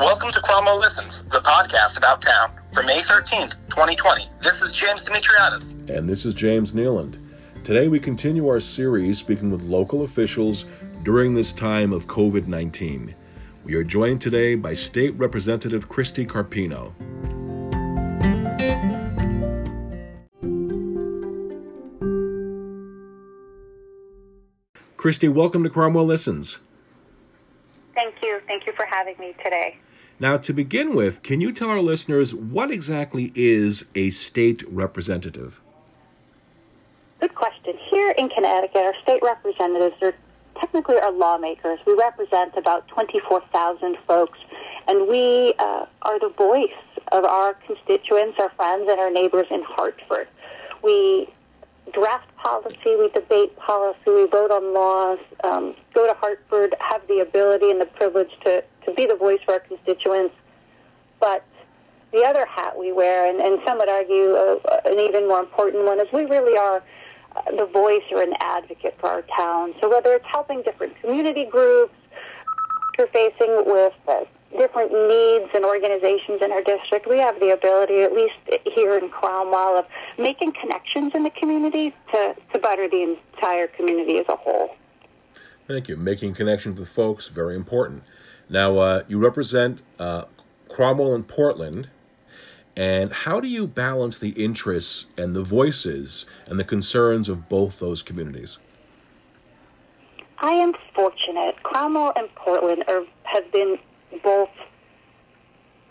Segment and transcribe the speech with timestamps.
[0.00, 2.52] Welcome to Cromwell Listens, the podcast about town.
[2.72, 5.90] For May 13th, 2020, this is James Dimitriadis.
[5.90, 7.18] And this is James Nealand.
[7.64, 10.64] Today we continue our series speaking with local officials
[11.02, 13.14] during this time of COVID 19.
[13.62, 16.94] We are joined today by State Representative Christie Carpino.
[24.96, 26.58] Christie, welcome to Cromwell Listens.
[27.94, 28.40] Thank you.
[28.46, 29.76] Thank you for having me today.
[30.20, 35.62] Now, to begin with, can you tell our listeners what exactly is a state representative?
[37.20, 37.74] Good question.
[37.90, 40.14] Here in Connecticut, our state representatives are
[40.60, 41.78] technically our lawmakers.
[41.86, 44.38] We represent about 24,000 folks,
[44.86, 46.68] and we uh, are the voice
[47.12, 50.28] of our constituents, our friends, and our neighbors in Hartford.
[50.82, 51.32] We
[51.94, 57.20] draft policy, we debate policy, we vote on laws, um, go to Hartford, have the
[57.20, 60.34] ability and the privilege to, to be the voice for our constituents.
[61.18, 61.44] But
[62.12, 65.84] the other hat we wear, and, and some would argue uh, an even more important
[65.84, 66.82] one, is we really are
[67.36, 69.74] uh, the voice or an advocate for our town.
[69.80, 71.94] So whether it's helping different community groups,
[72.98, 74.24] you're facing with uh,
[74.58, 78.34] different needs and organizations in our district, we have the ability, at least
[78.74, 79.86] here in Cromwell, of
[80.18, 84.74] making connections in the community to, to better the entire community as a whole.
[85.68, 85.96] Thank you.
[85.96, 88.02] Making connections with folks, very important.
[88.50, 90.24] Now, uh, you represent uh,
[90.68, 91.88] Cromwell and Portland.
[92.76, 97.78] And how do you balance the interests and the voices and the concerns of both
[97.78, 98.58] those communities?
[100.38, 101.62] I am fortunate.
[101.62, 103.78] Cromwell and Portland are, have been
[104.22, 104.48] both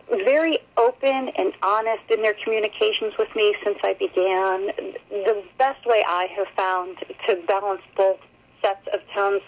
[0.10, 4.68] very open and honest in their communications with me since I began.
[5.12, 8.18] The best way I have found to balance both
[8.62, 9.44] sets of tones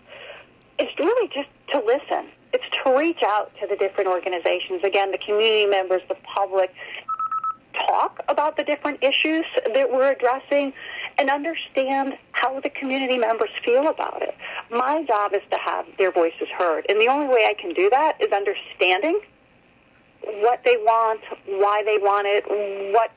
[0.78, 2.30] is really just to listen.
[2.54, 4.84] It's to reach out to the different organizations.
[4.84, 6.74] Again, the community members, the public,
[7.88, 10.74] talk about the different issues that we're addressing
[11.18, 14.36] and understand how the community members feel about it.
[14.70, 16.86] My job is to have their voices heard.
[16.90, 19.20] And the only way I can do that is understanding
[20.42, 23.12] what they want, why they want it, what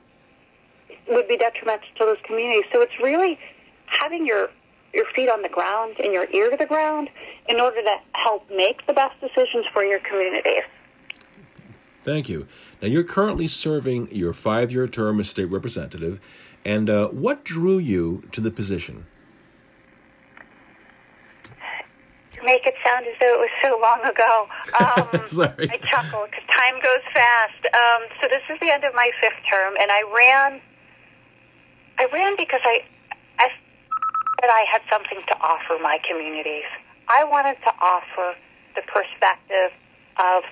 [1.09, 2.65] would be detrimental to those communities.
[2.73, 3.39] So it's really
[3.87, 4.51] having your
[4.95, 7.11] your feet on the ground and your ear to the ground
[7.49, 10.63] in order to help make the best decisions for your communities.
[12.05, 12.47] Thank you.
[12.81, 16.21] Now, you're currently serving your five year term as state representative,
[16.65, 19.07] and uh, what drew you to the position?
[22.45, 24.49] Make it sound as though it was so long ago,
[25.17, 25.71] um, Sorry.
[25.71, 27.65] I chuckle because time goes fast.
[27.73, 30.61] Um, so, this is the end of my fifth term, and I ran.
[31.97, 32.83] I ran because I
[34.45, 36.69] that I had something to offer my communities.
[37.09, 38.37] I wanted to offer
[38.77, 39.73] the perspective
[40.21, 40.45] of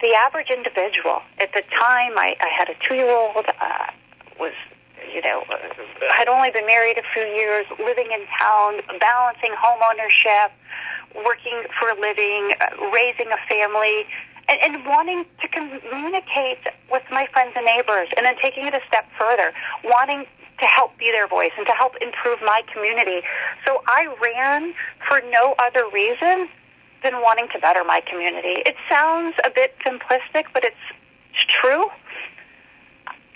[0.00, 1.20] the average individual.
[1.36, 3.92] At the time, I, I had a two-year-old, uh,
[4.40, 4.56] was,
[5.12, 5.44] you know,
[6.16, 10.48] had only been married a few years, living in town, balancing home ownership,
[11.12, 14.08] working for a living, uh, raising a family,
[14.48, 18.80] and, and wanting to communicate with my friends and neighbors, and then taking it a
[18.88, 19.52] step further,
[19.84, 20.24] wanting
[20.58, 23.20] to help be their voice and to help improve my community.
[23.66, 24.74] So I ran
[25.08, 26.48] for no other reason
[27.02, 28.62] than wanting to better my community.
[28.64, 30.84] It sounds a bit simplistic, but it's,
[31.30, 31.88] it's true.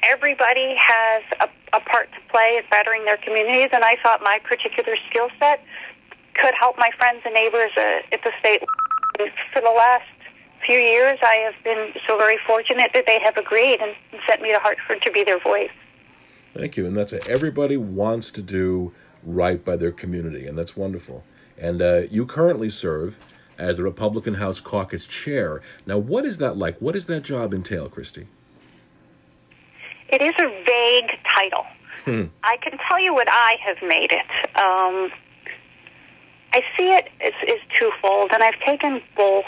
[0.03, 4.41] Everybody has a, a part to play in bettering their communities, and I thought my
[4.43, 5.63] particular skill set
[6.35, 8.63] could help my friends and neighbors uh, at the state.
[9.53, 10.09] For the last
[10.65, 13.95] few years, I have been so very fortunate that they have agreed and
[14.27, 15.71] sent me to Hartford to be their voice.
[16.55, 16.87] Thank you.
[16.87, 21.25] And that's a, everybody wants to do right by their community, and that's wonderful.
[21.59, 23.19] And uh, you currently serve
[23.59, 25.61] as the Republican House Caucus Chair.
[25.87, 26.79] Now, what is that like?
[26.79, 28.27] What does that job entail, Christie?
[30.09, 31.65] It is a vague title.
[32.05, 32.25] Hmm.
[32.43, 34.57] I can tell you what I have made it.
[34.57, 35.13] Um,
[36.53, 39.45] I see it as, as twofold, and I've taken both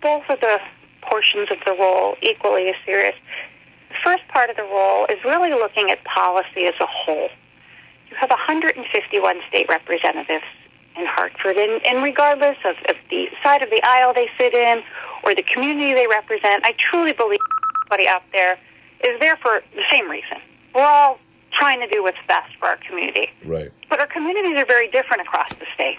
[0.00, 0.58] both of the
[1.02, 3.14] portions of the role equally as serious.
[4.02, 7.28] The first part of the role is really looking at policy as a whole.
[8.10, 10.44] You have 151 state representatives
[10.96, 14.82] in Hartford, and, and regardless of, of the side of the aisle they sit in
[15.22, 17.38] or the community they represent, I truly believe
[17.86, 18.58] everybody out there
[19.04, 20.38] is there for the same reason.
[20.74, 21.18] We're all
[21.52, 23.30] trying to do what's best for our community.
[23.44, 23.70] Right.
[23.88, 25.98] But our communities are very different across the state.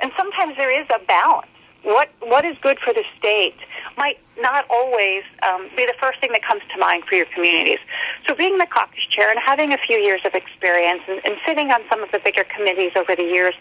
[0.00, 1.46] And sometimes there is a balance.
[1.82, 3.54] What what is good for the state
[3.98, 7.82] might not always um, be the first thing that comes to mind for your communities.
[8.26, 11.70] So being the caucus chair and having a few years of experience and, and sitting
[11.70, 13.54] on some of the bigger committees over the years,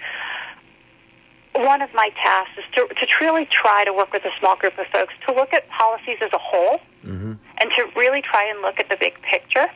[1.55, 4.77] one of my tasks is to, to truly try to work with a small group
[4.77, 7.33] of folks to look at policies as a whole Mm-hmm.
[7.59, 9.67] and to really try and look at the big picture,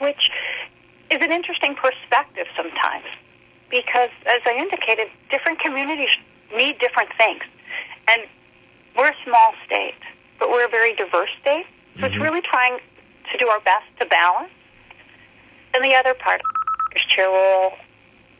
[0.00, 0.28] which
[1.10, 3.06] is an interesting perspective sometimes
[3.70, 6.12] because, as I indicated, different communities
[6.54, 7.40] need different things.
[8.06, 8.22] And
[8.96, 10.00] we're a small state,
[10.38, 11.66] but we're a very diverse state.
[11.98, 12.22] So it's mm-hmm.
[12.22, 12.78] really trying
[13.32, 14.52] to do our best to balance.
[15.74, 16.56] And the other part of
[17.14, 17.72] chair role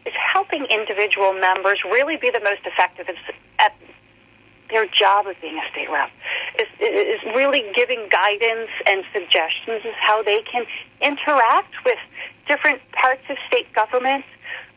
[0.04, 3.08] is helping individual members really be the most effective
[3.58, 3.74] at-
[4.70, 6.10] their job of being a state rep.
[6.58, 10.66] Is, is really giving guidance and suggestions as how they can
[11.00, 11.98] interact with
[12.48, 14.24] different parts of state government,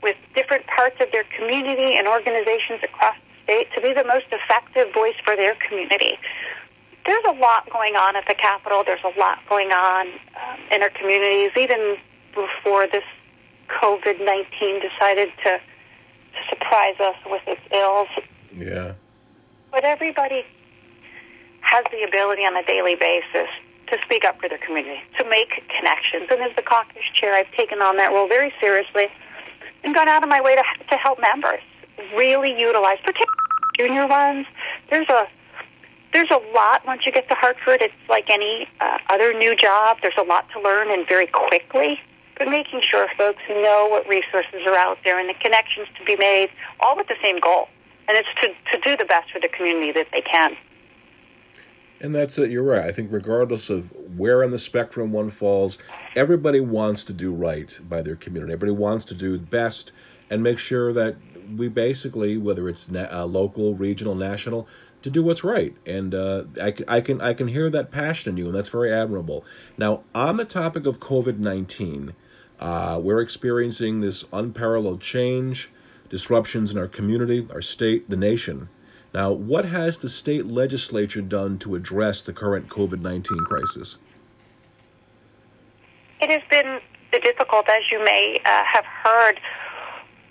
[0.03, 4.29] with different parts of their community and organizations across the state to be the most
[4.29, 6.17] effective voice for their community
[7.09, 8.83] there's a lot going on at the Capitol.
[8.85, 11.97] There's a lot going on um, in our communities, even
[12.35, 13.03] before this
[13.81, 18.09] COVID 19 decided to, to surprise us with its ills.
[18.53, 18.93] Yeah.
[19.71, 20.45] But everybody
[21.61, 23.49] has the ability on a daily basis
[23.87, 25.49] to speak up for their community, to make
[25.79, 26.29] connections.
[26.29, 29.07] And as the caucus chair, I've taken on that role very seriously
[29.83, 31.61] and gone out of my way to, to help members
[32.15, 33.38] really utilize, particularly
[33.79, 34.45] junior ones.
[34.89, 35.27] There's a
[36.11, 37.81] there's a lot once you get to Hartford.
[37.81, 39.97] It's like any uh, other new job.
[40.01, 41.99] There's a lot to learn and very quickly.
[42.37, 46.15] But making sure folks know what resources are out there and the connections to be
[46.15, 46.49] made,
[46.79, 47.67] all with the same goal,
[48.07, 50.55] and it's to, to do the best for the community that they can.
[52.01, 52.49] And that's it.
[52.49, 52.85] You're right.
[52.85, 55.77] I think regardless of where on the spectrum one falls,
[56.15, 58.53] everybody wants to do right by their community.
[58.53, 59.91] Everybody wants to do best
[60.29, 61.17] and make sure that
[61.55, 64.67] we basically, whether it's na- uh, local, regional, national,
[65.01, 65.75] to do what's right.
[65.85, 68.93] And uh, I, I can I can hear that passion in you, and that's very
[68.93, 69.45] admirable.
[69.77, 72.13] Now, on the topic of COVID nineteen,
[72.59, 75.71] uh, we're experiencing this unparalleled change,
[76.09, 78.69] disruptions in our community, our state, the nation.
[79.13, 83.97] Now, what has the state legislature done to address the current COVID 19 crisis?
[86.21, 86.79] It has been
[87.11, 89.39] difficult, as you may uh, have heard.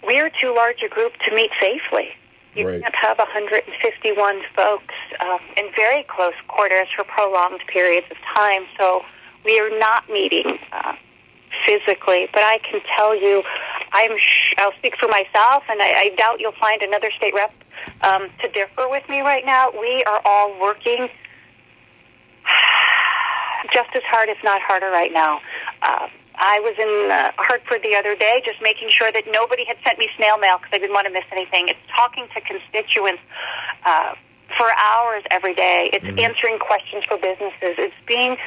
[0.08, 2.08] We're too large a group to meet safely.
[2.54, 2.80] You Right.
[2.80, 8.64] can't have 151 folks um, in very close quarters for prolonged periods of time.
[8.78, 9.04] So
[9.44, 10.94] we are not meeting uh,
[11.66, 12.26] physically.
[12.32, 13.42] But I can tell you,
[13.92, 14.16] I'm.
[14.16, 17.52] Sh- I'll speak for myself, and I, I doubt you'll find another state rep
[18.00, 19.70] um, to differ with me right now.
[19.78, 21.08] We are all working
[23.74, 25.40] just as hard, if not harder, right now.
[25.82, 26.08] Uh,
[26.38, 29.98] I was in uh, Hartford the other day, just making sure that nobody had sent
[29.98, 31.66] me snail mail because I didn't want to miss anything.
[31.66, 33.22] It's talking to constituents
[33.84, 34.14] uh,
[34.56, 35.90] for hours every day.
[35.92, 37.74] It's answering questions for businesses.
[37.76, 38.38] It's being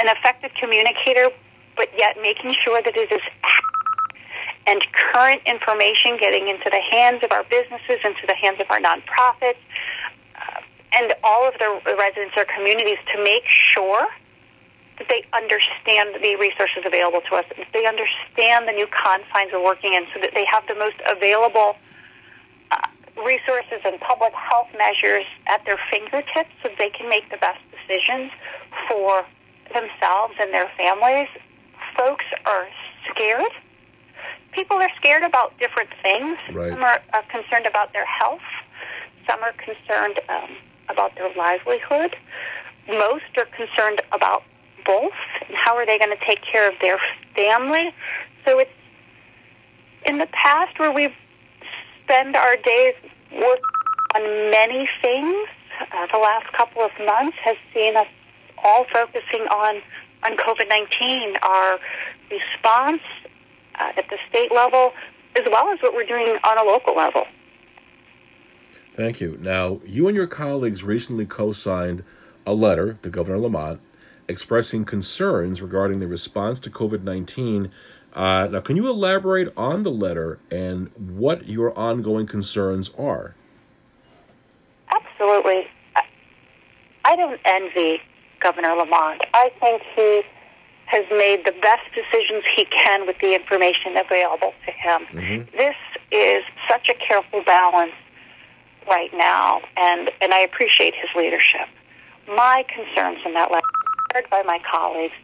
[0.00, 1.28] an effective communicator,
[1.76, 3.22] but yet making sure that it is
[4.66, 4.80] and
[5.12, 9.60] current information getting into the hands of our businesses, into the hands of our nonprofits,
[10.40, 10.60] uh,
[10.96, 11.68] and all of the
[11.98, 13.44] residents or communities to make
[13.76, 14.08] sure
[14.98, 19.64] that they understand the resources available to us, that they understand the new confines we're
[19.64, 21.76] working in, so that they have the most available
[22.70, 22.86] uh,
[23.18, 28.30] resources and public health measures at their fingertips so they can make the best decisions
[28.88, 29.24] for
[29.72, 31.28] themselves and their families.
[31.96, 32.68] Folks are
[33.10, 33.52] scared.
[34.52, 36.38] People are scared about different things.
[36.52, 36.70] Right.
[36.70, 38.46] Some are, are concerned about their health.
[39.28, 40.50] Some are concerned um,
[40.88, 42.14] about their livelihood.
[42.86, 44.44] Most are concerned about
[44.84, 45.12] both
[45.46, 47.00] and how are they going to take care of their
[47.34, 47.92] family.
[48.44, 48.70] So it's
[50.06, 51.14] in the past where we
[52.04, 52.94] spend our days
[53.32, 53.62] working
[54.14, 55.48] on many things.
[55.80, 58.06] Uh, the last couple of months has seen us
[58.62, 59.82] all focusing on
[60.22, 61.78] on COVID nineteen, our
[62.30, 63.02] response
[63.74, 64.92] uh, at the state level,
[65.36, 67.24] as well as what we're doing on a local level.
[68.96, 69.36] Thank you.
[69.40, 72.04] Now, you and your colleagues recently co signed
[72.46, 73.80] a letter to Governor Lamont
[74.28, 77.70] expressing concerns regarding the response to COVID 19.
[78.12, 83.34] Uh, now, can you elaborate on the letter and what your ongoing concerns are?
[84.88, 85.66] Absolutely.
[85.96, 86.02] I-
[87.04, 88.00] I don't envy
[88.40, 89.20] Governor Lamont.
[89.32, 90.22] I think he
[90.86, 95.46] has made the best decisions he can with the information available to him.
[95.56, 95.74] This
[96.12, 97.92] is such a careful balance
[98.88, 101.68] right now, and, and I appreciate his leadership.
[102.28, 103.66] My concerns in that letter,
[104.30, 105.14] by my colleagues,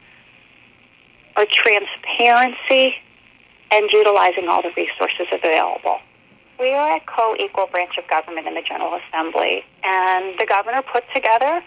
[1.37, 2.97] are transparency
[3.71, 5.99] and utilizing all the resources available.
[6.59, 11.05] We are a co-equal branch of government in the General Assembly, and the governor put
[11.15, 11.63] together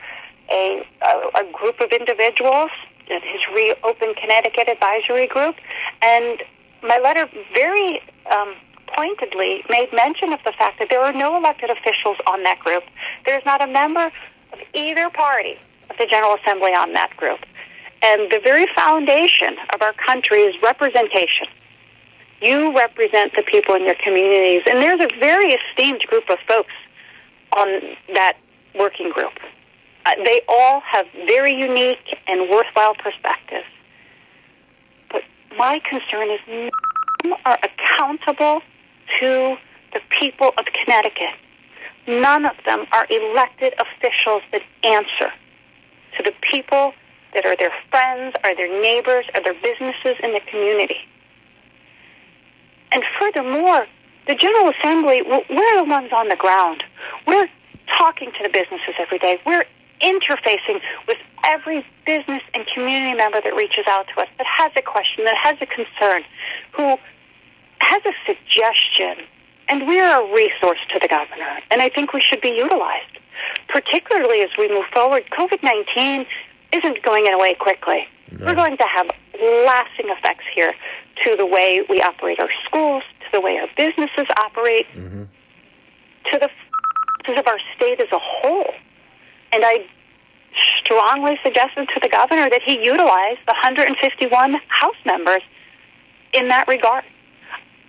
[0.52, 2.70] a, a, a group of individuals,
[3.08, 5.56] his Reopen Connecticut Advisory Group,
[6.02, 6.44] and
[6.84, 8.54] my letter very um,
[8.88, 12.84] pointedly made mention of the fact that there are no elected officials on that group.
[13.26, 14.12] There's not a member
[14.52, 15.58] of either party
[15.98, 17.40] the General Assembly on that group.
[18.02, 21.48] And the very foundation of our country is representation.
[22.42, 26.74] You represent the people in your communities, and there's a very esteemed group of folks
[27.56, 27.68] on
[28.14, 28.34] that
[28.76, 29.34] working group.
[30.06, 33.66] Uh, they all have very unique and worthwhile perspectives.
[35.10, 35.22] But
[35.58, 36.72] my concern is none
[37.46, 38.62] are accountable
[39.22, 39.56] to
[39.94, 41.36] the people of Connecticut.
[42.06, 45.32] None of them are elected officials that answer
[46.18, 46.94] to the people
[47.34, 51.00] that are their friends, are their neighbors, are their businesses in the community.
[52.92, 53.88] And furthermore,
[54.28, 56.84] the General Assembly, we're the ones on the ground.
[57.26, 57.50] We're
[57.98, 59.40] talking to the businesses every day.
[59.46, 59.66] We're
[60.02, 64.82] interfacing with every business and community member that reaches out to us that has a
[64.82, 66.24] question, that has a concern,
[66.72, 66.98] who
[67.80, 69.26] has a suggestion.
[69.70, 71.60] And we're a resource to the governor.
[71.72, 73.13] And I think we should be utilized,
[73.74, 75.24] particularly as we move forward.
[75.32, 76.26] COVID 19
[76.72, 78.06] isn't going away quickly.
[78.32, 78.46] No.
[78.46, 79.08] We're going to have
[79.66, 80.74] lasting effects here
[81.26, 85.24] to the way we operate our schools, to the way our businesses operate, mm-hmm.
[86.32, 88.74] to the f- of our state as a whole.
[89.52, 89.86] And I
[90.84, 95.42] strongly suggested to the governor that he utilize the 151 House members
[96.34, 97.04] in that regard.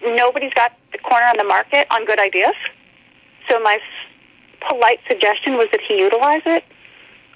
[0.02, 2.54] Nobody's got the corner on the market on good ideas.
[3.48, 3.78] So my
[4.68, 6.64] polite suggestion was that he utilize it.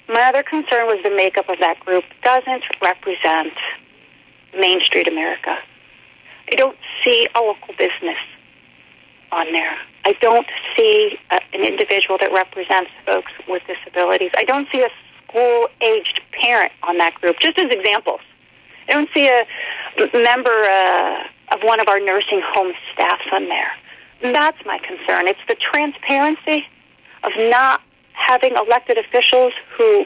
[0.07, 3.53] My other concern was the makeup of that group doesn't represent
[4.57, 5.55] Main Street America.
[6.51, 8.17] I don't see a local business
[9.31, 9.77] on there.
[10.05, 14.31] I don't see a, an individual that represents folks with disabilities.
[14.35, 14.89] I don't see a
[15.27, 18.21] school aged parent on that group, just as examples.
[18.87, 19.45] I don't see a
[20.17, 23.71] member uh, of one of our nursing home staffs on there.
[24.21, 25.27] That's my concern.
[25.27, 26.65] It's the transparency
[27.23, 27.81] of not
[28.13, 30.05] having elected officials who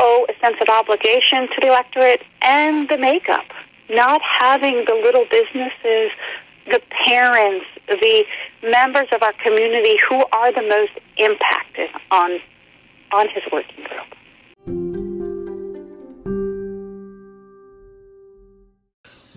[0.00, 3.46] owe a sense of obligation to the electorate and the makeup
[3.90, 6.10] not having the little businesses,
[6.66, 8.24] the parents, the
[8.62, 12.38] members of our community who are the most impacted on
[13.10, 15.07] on his working group.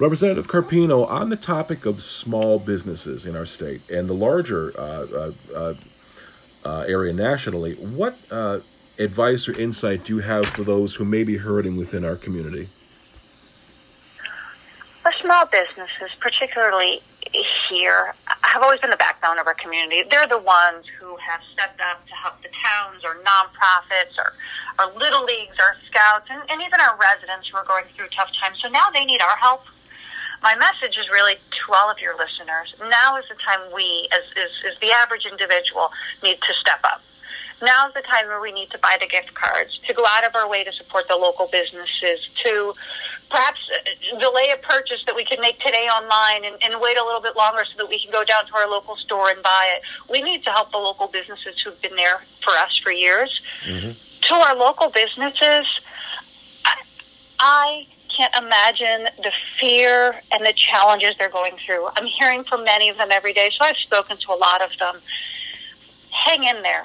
[0.01, 4.81] Representative Carpino, on the topic of small businesses in our state and the larger uh,
[4.81, 5.73] uh, uh,
[6.65, 8.61] uh area nationally, what uh,
[8.97, 12.67] advice or insight do you have for those who may be hurting within our community?
[15.05, 17.01] Well, small businesses, particularly
[17.69, 20.01] here, have always been the backbone of our community.
[20.09, 24.33] They're the ones who have stepped up to help the towns or nonprofits or
[24.79, 28.29] our little leagues, our scouts, and, and even our residents who are going through tough
[28.41, 28.57] times.
[28.63, 29.61] So now they need our help.
[30.41, 32.73] My message is really to all of your listeners.
[32.79, 35.91] Now is the time we, as, as, as the average individual,
[36.23, 37.01] need to step up.
[37.61, 40.25] Now is the time where we need to buy the gift cards, to go out
[40.25, 42.73] of our way to support the local businesses, to
[43.29, 47.05] perhaps uh, delay a purchase that we can make today online and, and, wait a
[47.05, 49.75] little bit longer so that we can go down to our local store and buy
[49.75, 49.83] it.
[50.09, 53.41] We need to help the local businesses who've been there for us for years.
[53.63, 53.91] Mm-hmm.
[53.91, 55.79] To our local businesses,
[56.65, 56.81] I,
[57.39, 61.87] I can't imagine the fear and the challenges they're going through.
[61.97, 64.77] I'm hearing from many of them every day, so I've spoken to a lot of
[64.77, 64.95] them.
[66.11, 66.83] Hang in there.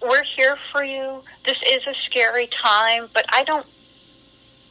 [0.00, 1.22] We're here for you.
[1.44, 3.66] This is a scary time, but I don't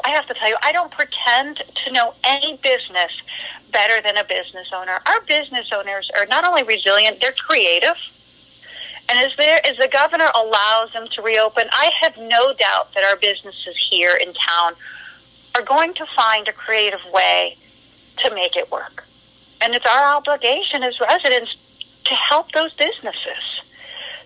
[0.03, 3.21] I have to tell you, I don't pretend to know any business
[3.71, 4.99] better than a business owner.
[5.05, 7.95] Our business owners are not only resilient, they're creative.
[9.09, 13.03] And as, there, as the governor allows them to reopen, I have no doubt that
[13.03, 14.73] our businesses here in town
[15.55, 17.57] are going to find a creative way
[18.17, 19.05] to make it work.
[19.63, 21.55] And it's our obligation as residents
[22.05, 23.61] to help those businesses.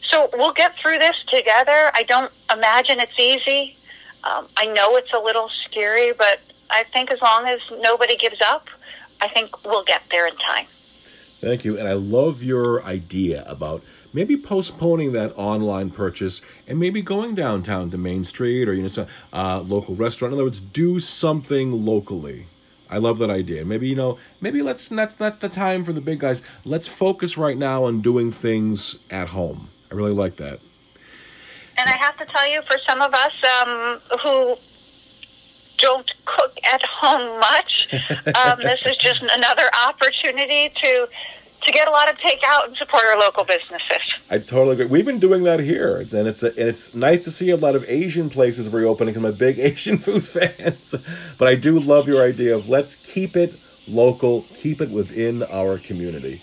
[0.02, 1.92] So we'll get through this together.
[1.94, 3.76] I don't imagine it's easy.
[4.24, 6.40] Um, I know it's a little scary, but
[6.70, 8.70] I think as long as nobody gives up,
[9.22, 10.66] I think we'll get there in time.
[11.42, 11.78] Thank you.
[11.78, 13.84] And I love your idea about
[14.16, 18.88] maybe postponing that online purchase and maybe going downtown to Main Street or you know
[18.88, 20.34] some uh, local restaurant.
[20.34, 22.48] In other words, do something locally.
[22.90, 23.66] I love that idea.
[23.66, 26.42] Maybe you know, maybe let's that's not the time for the big guys.
[26.64, 29.70] Let's focus right now on doing things at home.
[29.92, 30.60] I really like that.
[31.78, 34.56] And I have to tell you, for some of us um, who
[35.78, 37.94] don't cook at home much,
[38.46, 41.08] um, this is just another opportunity to
[41.66, 44.16] to get a lot of takeout and support our local businesses.
[44.30, 44.86] I totally agree.
[44.86, 47.76] We've been doing that here, and it's a, and it's nice to see a lot
[47.76, 50.78] of Asian places reopening because I'm a big Asian food fan.
[51.38, 53.56] but I do love your idea of let's keep it
[53.88, 56.42] local, keep it within our community.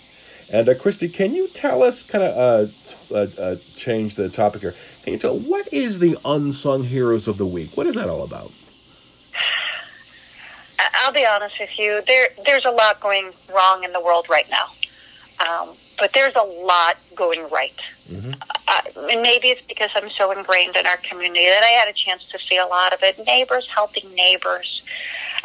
[0.51, 2.71] And uh, Christie, can you tell us, kind of
[3.11, 4.75] uh, uh, uh, change the topic here?
[5.03, 7.75] Can you tell what is the unsung heroes of the week?
[7.75, 8.51] What is that all about?
[11.03, 12.01] I'll be honest with you.
[12.07, 14.67] There, there's a lot going wrong in the world right now,
[15.47, 17.79] um, but there's a lot going right.
[18.09, 18.33] Mm-hmm.
[18.67, 21.93] Uh, and maybe it's because I'm so ingrained in our community that I had a
[21.93, 23.23] chance to see a lot of it.
[23.25, 24.83] Neighbors helping neighbors,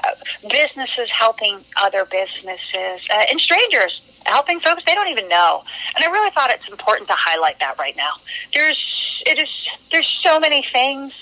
[0.04, 0.14] uh,
[0.50, 5.62] businesses helping other businesses, uh, and strangers helping folks they don't even know.
[5.94, 8.12] And I really thought it's important to highlight that right now.
[8.54, 9.48] There's it is
[9.90, 11.12] there's so many things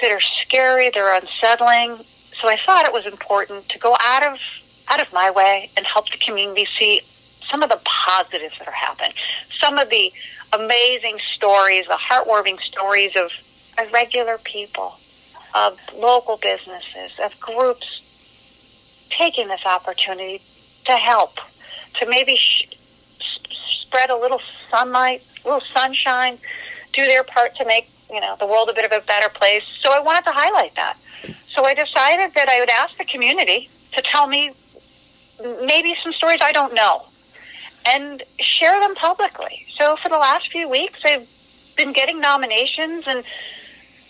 [0.00, 2.04] that are scary, they're unsettling.
[2.40, 4.38] So I thought it was important to go out of
[4.88, 7.00] out of my way and help the community see
[7.54, 9.12] some of the positives that are happening,
[9.62, 10.12] some of the
[10.52, 13.30] amazing stories, the heartwarming stories of,
[13.92, 14.94] regular people,
[15.54, 18.02] of local businesses, of groups
[19.08, 20.40] taking this opportunity
[20.84, 21.38] to help,
[21.94, 22.66] to maybe sh-
[23.82, 26.38] spread a little sunlight, a little sunshine,
[26.92, 29.64] do their part to make you know the world a bit of a better place.
[29.80, 30.96] So I wanted to highlight that.
[31.48, 34.52] So I decided that I would ask the community to tell me
[35.64, 37.06] maybe some stories I don't know
[37.86, 39.66] and share them publicly.
[39.78, 41.28] So for the last few weeks, I've
[41.76, 43.24] been getting nominations and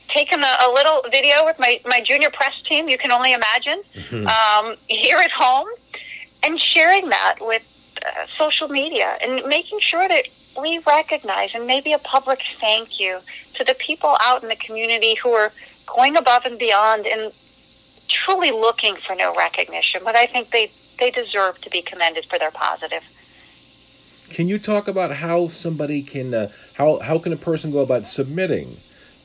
[0.09, 3.83] taken a, a little video with my, my junior press team, you can only imagine,
[3.95, 4.27] mm-hmm.
[4.27, 5.67] um, here at home,
[6.43, 7.63] and sharing that with
[8.05, 10.29] uh, social media and making sure that
[10.61, 13.19] we recognize and maybe a public thank you
[13.55, 15.53] to the people out in the community who are
[15.87, 17.33] going above and beyond and
[18.09, 22.39] truly looking for no recognition, but I think they, they deserve to be commended for
[22.39, 23.03] their positive.
[24.31, 28.07] Can you talk about how somebody can, uh, how, how can a person go about
[28.07, 28.79] submitting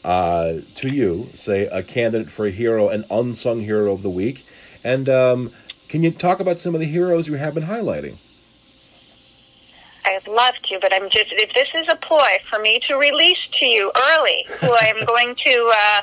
[0.03, 4.45] uh, to you, say, a candidate for a hero, an unsung hero of the week?
[4.83, 5.51] And um,
[5.87, 8.17] can you talk about some of the heroes you have been highlighting?
[10.05, 13.47] I'd love to, but I'm just, if this is a ploy for me to release
[13.59, 16.01] to you early who I'm going to uh,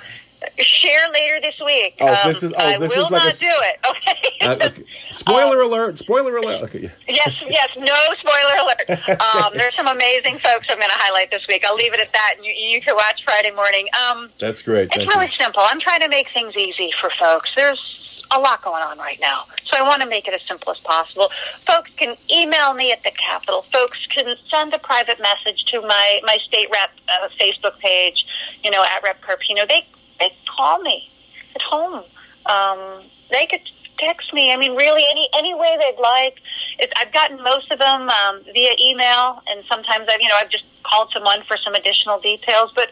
[0.59, 1.97] share later this week.
[2.01, 2.53] Oh, um, this is.
[2.53, 3.79] Oh, I this will is like not a, do it.
[3.97, 4.33] Okay.
[4.43, 4.85] uh, okay.
[5.11, 5.99] Spoiler um, alert!
[5.99, 6.63] Spoiler alert!
[6.65, 6.91] Okay.
[7.09, 7.71] yes, yes.
[7.77, 9.21] No spoiler alert.
[9.37, 11.65] Um, there's some amazing folks I'm going to highlight this week.
[11.67, 13.89] I'll leave it at that, and you, you can watch Friday morning.
[14.11, 14.85] Um, That's great.
[14.87, 15.33] It's Thank really you.
[15.33, 15.63] simple.
[15.65, 17.55] I'm trying to make things easy for folks.
[17.57, 20.71] There's a lot going on right now, so I want to make it as simple
[20.73, 21.31] as possible.
[21.67, 23.63] Folks can email me at the Capitol.
[23.73, 28.27] Folks can send a private message to my my state rep uh, Facebook page.
[28.65, 29.69] You know, at Rep Carpino.
[29.69, 29.85] They
[30.19, 31.09] they call me
[31.55, 32.05] at home.
[32.47, 33.61] Um, they could
[33.99, 34.53] text me.
[34.53, 36.41] I mean, really, any any way they'd like.
[36.79, 40.51] It, I've gotten most of them um, via email, and sometimes I've you know I've
[40.51, 42.73] just called someone for some additional details.
[42.75, 42.91] But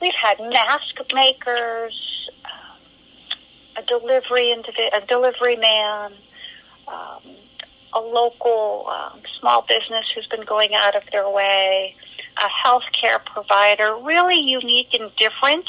[0.00, 6.12] we've had mask makers, um, a delivery indivi- a delivery man.
[6.88, 7.36] Um,
[7.92, 11.94] a local um, small business who's been going out of their way,
[12.36, 15.66] a healthcare provider, really unique and different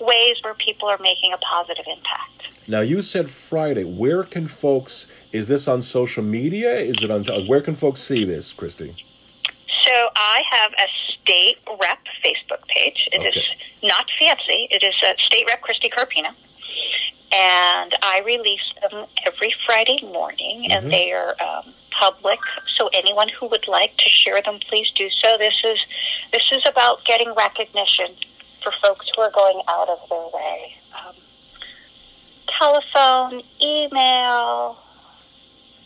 [0.00, 2.48] ways where people are making a positive impact.
[2.68, 3.84] Now you said Friday.
[3.84, 5.06] Where can folks?
[5.32, 6.74] Is this on social media?
[6.74, 7.24] Is it on?
[7.46, 8.94] Where can folks see this, Christie?
[9.86, 13.08] So I have a state rep Facebook page.
[13.12, 13.28] It okay.
[13.28, 13.44] is
[13.84, 14.68] not fancy.
[14.70, 16.34] It is a state rep Christie Carpino.
[17.32, 20.72] And I release them every Friday morning, mm-hmm.
[20.72, 22.38] and they are um, public.
[22.76, 25.36] So anyone who would like to share them, please do so.
[25.38, 25.78] This is
[26.32, 28.06] this is about getting recognition
[28.66, 30.74] for folks who are going out of their way.
[30.98, 31.14] Um,
[32.48, 34.76] telephone, email,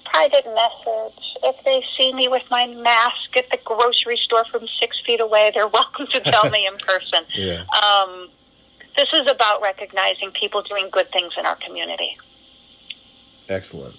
[0.04, 1.36] private message.
[1.42, 5.50] If they see me with my mask at the grocery store from six feet away,
[5.54, 7.24] they're welcome to tell me in person.
[7.36, 7.64] Yeah.
[7.84, 8.28] Um,
[8.96, 12.18] this is about recognizing people doing good things in our community.
[13.48, 13.94] Excellent.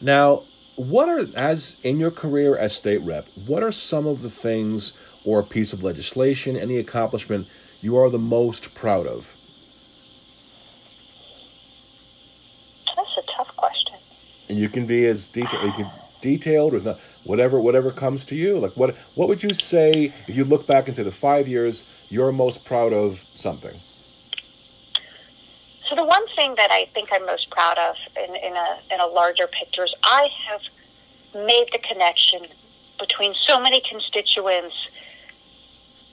[0.00, 0.44] Now,
[0.76, 3.26] what are as in your career as state rep?
[3.46, 4.92] What are some of the things
[5.24, 7.48] or a piece of legislation, any accomplishment
[7.80, 9.34] you are the most proud of?
[12.96, 13.96] That's a tough question.
[14.48, 15.64] And you can be as detailed.
[15.64, 18.58] You can detailed or not, whatever whatever comes to you.
[18.58, 22.32] Like what what would you say if you look back into the five years you're
[22.32, 23.80] most proud of something?
[25.88, 29.00] So the one thing that I think I'm most proud of in, in a in
[29.00, 30.62] a larger picture is I have
[31.34, 32.46] made the connection
[32.98, 34.87] between so many constituents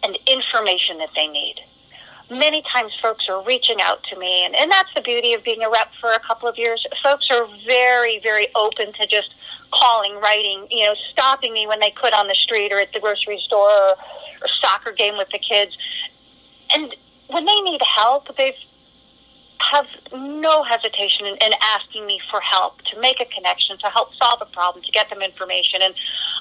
[0.06, 1.56] and information that they need.
[2.30, 5.64] Many times folks are reaching out to me, and, and that's the beauty of being
[5.64, 6.86] a rep for a couple of years.
[7.04, 9.36] Folks are very, very open to just
[9.72, 13.00] calling, writing, you know, stopping me when they could on the street or at the
[13.00, 13.92] grocery store or,
[14.42, 15.78] or soccer game with the kids.
[16.76, 16.96] And
[17.28, 18.56] when they need help, they've
[19.72, 24.14] have no hesitation in, in asking me for help to make a connection, to help
[24.14, 25.82] solve a problem, to get them information.
[25.82, 25.94] And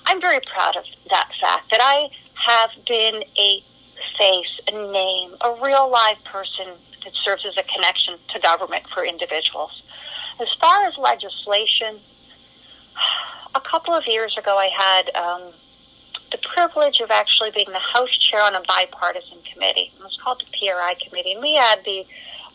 [0.06, 3.62] I'm very proud of that fact that I have been a
[4.18, 6.66] face, a name, a real live person
[7.04, 9.82] that serves as a connection to government for individuals.
[10.40, 11.96] As far as legislation,
[13.54, 15.52] a couple of years ago, I had um,
[16.32, 19.92] the privilege of actually being the House chair on a bipartisan committee.
[19.96, 22.04] It was called the PRI committee, and we had the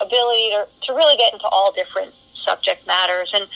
[0.01, 3.31] ability to, to really get into all different subject matters.
[3.33, 3.47] And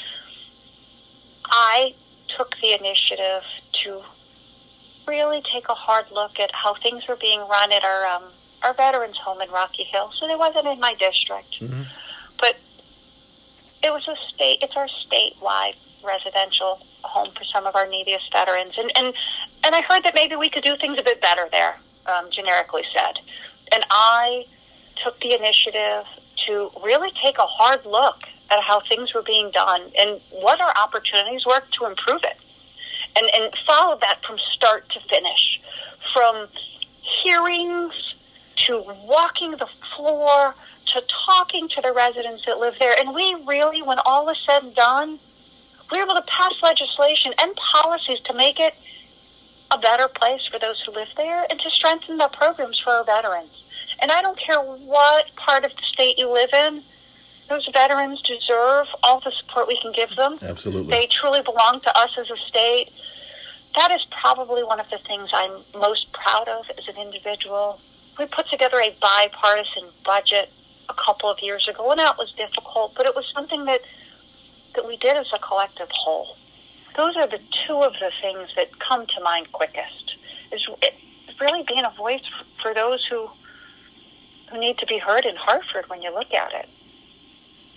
[1.45, 1.93] I
[2.27, 3.43] took the initiative
[3.83, 4.01] to
[5.07, 8.23] really take a hard look at how things were being run at our um,
[8.63, 10.11] our veterans home in Rocky Hill.
[10.17, 11.85] So it wasn't in my district, Mhm.
[12.39, 12.55] but
[13.83, 14.59] it was a state.
[14.61, 19.13] It's our statewide residential home for some of our neediest veterans, and and
[19.63, 22.83] and I heard that maybe we could do things a bit better there, um, generically
[22.97, 23.19] said.
[23.73, 24.45] And I
[25.03, 26.05] took the initiative
[26.45, 30.73] to really take a hard look at how things were being done and what our
[30.77, 32.37] opportunities were to improve it
[33.17, 35.61] and, and follow that from start to finish,
[36.13, 36.47] from
[37.23, 38.15] hearings
[38.67, 40.55] to walking the floor
[40.93, 42.93] to talking to the residents that live there.
[42.99, 45.19] And we really, when all is said and done,
[45.91, 48.73] we were able to pass legislation and policies to make it
[49.71, 53.03] a better place for those who live there and to strengthen the programs for our
[53.03, 53.63] veterans.
[54.01, 56.83] And I don't care what part of the state you live in,
[57.49, 60.37] those veterans deserve all the support we can give them.
[60.41, 60.91] Absolutely.
[60.91, 62.91] They truly belong to us as a state.
[63.75, 67.79] That is probably one of the things I'm most proud of as an individual.
[68.19, 70.51] We put together a bipartisan budget
[70.89, 73.81] a couple of years ago, and that was difficult, but it was something that
[74.75, 76.35] that we did as a collective whole.
[76.95, 80.15] Those are the two of the things that come to mind quickest.
[80.51, 80.67] Is
[81.41, 82.21] really being a voice
[82.61, 83.29] for those who
[84.49, 86.69] who need to be heard in Hartford when you look at it.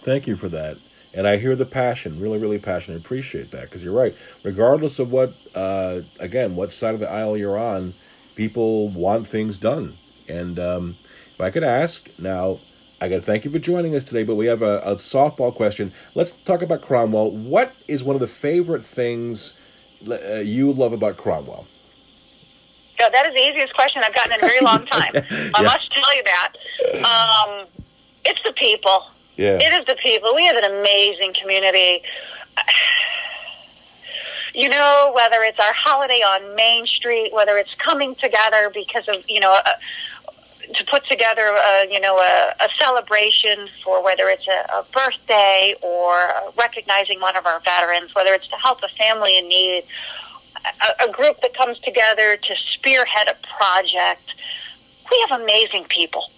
[0.03, 0.77] Thank you for that.
[1.17, 2.99] And I hear the passion, really, really passionate.
[3.01, 4.15] Appreciate that because you're right.
[4.45, 7.95] Regardless of what, uh, again, what side of the aisle you're on,
[8.35, 9.95] people want things done.
[10.29, 10.97] And um,
[11.35, 12.59] if I could ask now,
[13.01, 14.25] I got to thank you for joining us today.
[14.25, 15.91] But we have a, a softball question.
[16.15, 17.31] Let's talk about Cromwell.
[17.31, 19.55] What is one of the favorite things
[20.07, 21.67] uh, you love about Cromwell?
[23.01, 25.13] Yeah, that is the easiest question I've gotten in a very long time.
[25.15, 25.63] I Yeah.
[25.63, 26.53] must tell you that.
[27.05, 27.67] Um,
[28.27, 29.05] it's the people.
[29.37, 29.59] Yeah.
[29.61, 30.35] It is the people.
[30.35, 32.03] We have an amazing community.
[34.55, 39.23] You know, whether it's our holiday on Main Street, whether it's coming together because of,
[39.29, 39.71] you know, uh,
[40.75, 45.75] to put together, uh, you know, a, a celebration for whether it's a, a birthday
[45.83, 46.17] or
[46.59, 49.85] recognizing one of our veterans, whether it's to help a family in need,
[50.65, 54.35] a, a group that comes together to spearhead a project.
[55.11, 56.31] We have amazing people.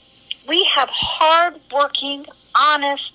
[0.46, 2.26] We have hardworking,
[2.58, 3.12] honest,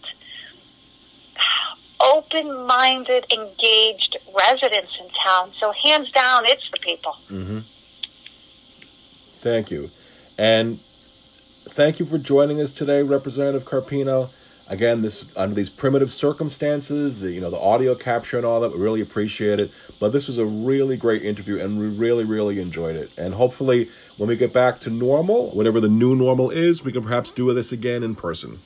[2.02, 5.52] open minded, engaged residents in town.
[5.60, 7.18] So, hands down, it's the people.
[7.30, 7.60] Mm-hmm.
[9.42, 9.92] Thank you.
[10.38, 10.80] And
[11.66, 14.30] thank you for joining us today, Representative Carpino.
[14.70, 18.72] Again, this under these primitive circumstances, the you know the audio capture and all that,
[18.72, 19.72] we really appreciate it.
[20.00, 23.12] But this was a really great interview, and we really, really enjoyed it.
[23.18, 27.04] And hopefully, when we get back to normal, whatever the new normal is, we can
[27.04, 28.60] perhaps do this again in person.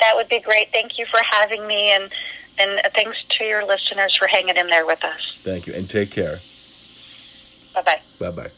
[0.00, 0.70] That would be great.
[0.72, 2.10] Thank you for having me, and,
[2.58, 5.38] and thanks to your listeners for hanging in there with us.
[5.42, 6.40] Thank you, and take care.
[7.74, 8.00] Bye bye.
[8.18, 8.50] Bye bye.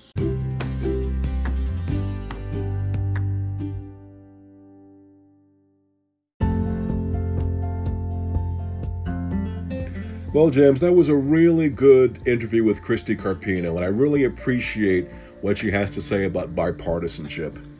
[10.34, 15.08] Well, James, that was a really good interview with Christie Carpino, and I really appreciate
[15.40, 17.77] what she has to say about bipartisanship.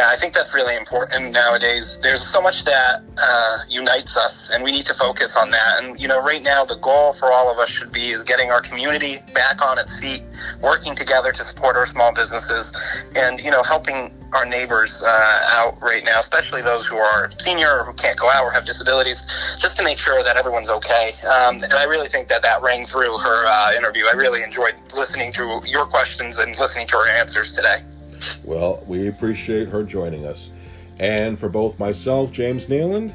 [0.00, 1.98] Yeah, I think that's really important nowadays.
[2.02, 5.84] There's so much that uh, unites us, and we need to focus on that.
[5.84, 8.50] And you know, right now, the goal for all of us should be is getting
[8.50, 10.22] our community back on its feet,
[10.62, 12.72] working together to support our small businesses,
[13.14, 17.80] and you know, helping our neighbors uh, out right now, especially those who are senior
[17.80, 19.20] or who can't go out or have disabilities,
[19.60, 21.12] just to make sure that everyone's okay.
[21.28, 24.04] Um, and I really think that that rang through her uh, interview.
[24.10, 27.84] I really enjoyed listening to your questions and listening to her answers today.
[28.44, 30.50] Well, we appreciate her joining us.
[30.98, 33.14] And for both myself, James Nealand,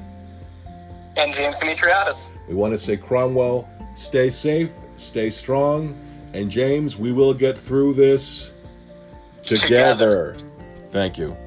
[1.17, 2.31] And James Dimitriadis.
[2.47, 5.95] we want to say, Cromwell, stay safe, stay strong,
[6.33, 8.53] and James, we will get through this
[9.43, 10.33] together.
[10.33, 10.35] Together.
[10.91, 11.37] Thank you.